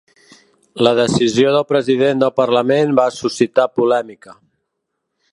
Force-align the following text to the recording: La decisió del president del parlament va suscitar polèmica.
La 0.85 0.93
decisió 0.99 1.51
del 1.55 1.67
president 1.73 2.23
del 2.23 2.33
parlament 2.39 2.95
va 3.01 3.05
suscitar 3.19 3.67
polèmica. 3.81 4.35